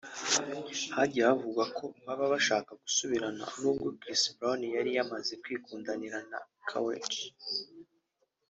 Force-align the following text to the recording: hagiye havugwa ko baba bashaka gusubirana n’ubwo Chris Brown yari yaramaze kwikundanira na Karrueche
hagiye 0.95 1.23
havugwa 1.29 1.63
ko 1.77 1.85
baba 2.05 2.25
bashaka 2.33 2.71
gusubirana 2.83 3.43
n’ubwo 3.61 3.87
Chris 3.99 4.21
Brown 4.35 4.61
yari 4.75 4.91
yaramaze 4.97 5.33
kwikundanira 5.43 6.17
na 6.31 6.39
Karrueche 6.67 7.23